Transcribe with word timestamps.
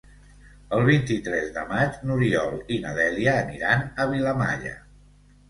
El 0.77 0.85
vint-i-tres 0.85 1.51
de 1.57 1.65
maig 1.73 1.99
n'Oriol 2.07 2.57
i 2.77 2.81
na 2.87 2.95
Dèlia 3.01 3.37
aniran 3.43 3.85
a 3.85 4.09
Vilamalla. 4.17 4.75